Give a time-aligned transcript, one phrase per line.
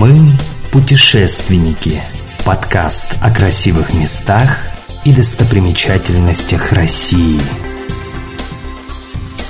[0.00, 0.14] Мы
[0.72, 2.00] путешественники.
[2.46, 4.56] Подкаст о красивых местах
[5.04, 7.38] и достопримечательностях России.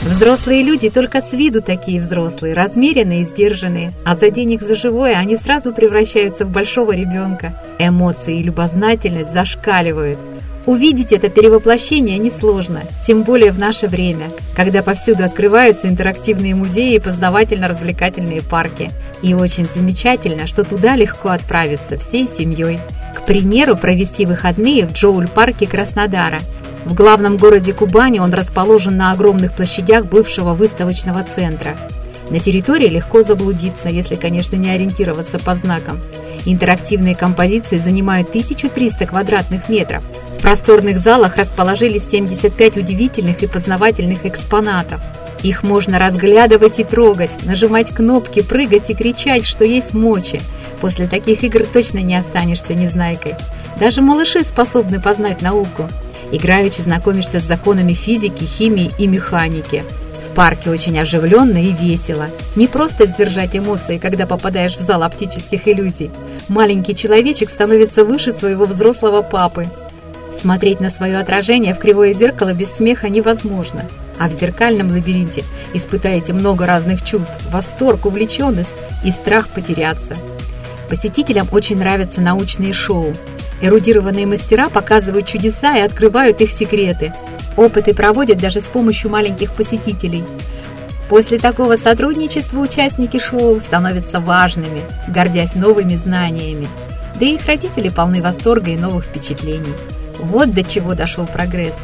[0.00, 4.74] Взрослые люди только с виду такие взрослые, размеренные и сдержанные, а за день их за
[4.74, 7.56] живое они сразу превращаются в большого ребенка.
[7.78, 10.18] Эмоции и любознательность зашкаливают–
[10.64, 17.00] Увидеть это перевоплощение несложно, тем более в наше время, когда повсюду открываются интерактивные музеи и
[17.00, 18.90] познавательно-развлекательные парки.
[19.22, 22.78] И очень замечательно, что туда легко отправиться всей семьей.
[23.14, 26.40] К примеру, провести выходные в Джоуль-парке Краснодара.
[26.84, 31.74] В главном городе Кубани он расположен на огромных площадях бывшего выставочного центра.
[32.30, 36.00] На территории легко заблудиться, если, конечно, не ориентироваться по знакам.
[36.44, 40.04] Интерактивные композиции занимают 1300 квадратных метров–
[40.42, 45.00] просторных залах расположились 75 удивительных и познавательных экспонатов.
[45.42, 50.40] Их можно разглядывать и трогать, нажимать кнопки, прыгать и кричать, что есть мочи.
[50.80, 53.36] После таких игр точно не останешься незнайкой.
[53.78, 55.88] Даже малыши способны познать науку.
[56.32, 59.84] Играючи знакомишься с законами физики, химии и механики.
[60.28, 62.26] В парке очень оживленно и весело.
[62.56, 66.10] Не просто сдержать эмоции, когда попадаешь в зал оптических иллюзий.
[66.48, 69.68] Маленький человечек становится выше своего взрослого папы.
[70.34, 73.84] Смотреть на свое отражение в кривое зеркало без смеха невозможно.
[74.18, 78.70] А в зеркальном лабиринте испытаете много разных чувств, восторг, увлеченность
[79.04, 80.16] и страх потеряться.
[80.88, 83.14] Посетителям очень нравятся научные шоу.
[83.60, 87.12] Эрудированные мастера показывают чудеса и открывают их секреты.
[87.56, 90.24] Опыты проводят даже с помощью маленьких посетителей.
[91.08, 96.68] После такого сотрудничества участники шоу становятся важными, гордясь новыми знаниями.
[97.20, 99.74] Да и их родители полны восторга и новых впечатлений.
[100.18, 101.74] Вот до чего дошел прогресс.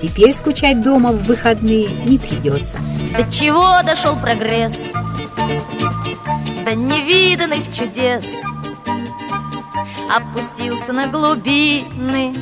[0.00, 2.76] Теперь скучать дома в выходные не придется.
[3.16, 4.92] До чего дошел прогресс?
[6.64, 8.36] До невиданных чудес
[10.08, 12.34] Опустился на глубины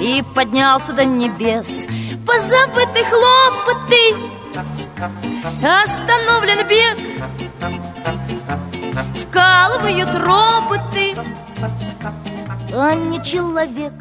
[0.00, 1.86] И поднялся до небес
[2.26, 4.16] Позабыты хлопоты
[5.62, 6.96] Остановлен бег
[9.26, 11.14] Вкалывают роботы
[12.72, 13.92] А не человек